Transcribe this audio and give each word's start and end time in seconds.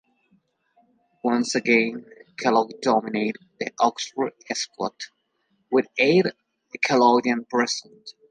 Once 1.23 1.53
again 1.53 2.03
Kellogg 2.39 2.71
dominated 2.81 3.37
the 3.59 3.71
Oxford 3.79 4.33
squad, 4.55 4.93
with 5.69 5.85
eight 5.99 6.25
Kelloggians 6.83 7.47
present. 7.47 8.09